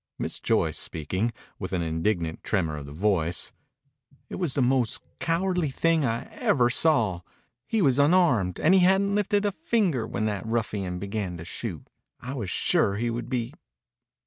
[0.17, 3.51] Miss Joyce speaking, with an indignant tremor of the voice:
[4.29, 7.21] "It was the most cowardly thing I ever saw.
[7.67, 11.87] He was unarmed, and he hadn't lifted a finger when that ruffian began to shoot.
[12.19, 13.53] I was sure he would be